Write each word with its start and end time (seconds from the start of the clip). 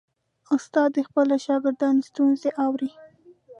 استاد 0.55 0.89
د 0.95 0.99
خپلو 1.07 1.35
شاګردانو 1.45 2.05
ستونزې 2.09 2.49
اوري. 2.65 2.89